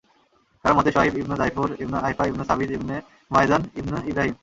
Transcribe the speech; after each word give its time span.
কারও 0.65 0.75
মতে, 0.77 0.89
শুআয়ব 0.93 1.15
ইবন 1.21 1.33
দায়ফূর 1.41 1.69
ইবন 1.83 1.95
আয়ফা 2.07 2.23
ইবন 2.29 2.41
ছাবিত 2.49 2.69
ইবন 2.77 2.89
মাদয়ান 3.31 3.61
ইবন 3.79 3.93
ইবরাহীম। 4.09 4.35